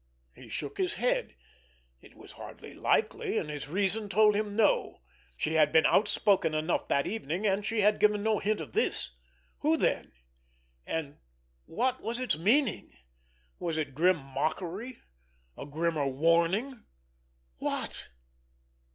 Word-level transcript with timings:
He 0.33 0.49
shook 0.49 0.79
his 0.79 0.95
head. 0.95 1.35
It 2.01 2.15
was 2.15 2.31
hardly 2.31 2.73
likely, 2.73 3.37
and 3.37 3.51
his 3.51 3.69
reason 3.69 4.09
told 4.09 4.35
him 4.35 4.55
no—she 4.55 5.53
had 5.53 5.71
been 5.71 5.85
outspoken 5.85 6.55
enough 6.55 6.87
that 6.87 7.05
evening, 7.05 7.45
and 7.45 7.63
she 7.63 7.81
had 7.81 7.99
given 7.99 8.23
no 8.23 8.39
hint 8.39 8.61
of 8.61 8.73
this. 8.73 9.11
Who 9.59 9.77
then? 9.77 10.13
And 10.87 11.19
what 11.67 12.01
was 12.01 12.19
its 12.19 12.35
meaning? 12.35 12.97
Was 13.59 13.77
it 13.77 13.93
grim 13.93 14.17
mockery? 14.17 15.03
A 15.55 15.67
grimmer 15.67 16.07
warning? 16.07 16.83
What? 17.59 18.09